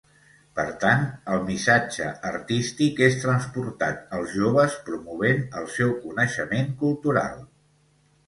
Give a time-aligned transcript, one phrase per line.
[0.59, 1.03] Per tant,
[1.33, 7.39] el missatge artístic és transportat als joves promovent el seu coneixement cultural.